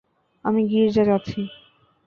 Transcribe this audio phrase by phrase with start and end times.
[0.45, 1.39] আমি গির্জা যাচ্ছি।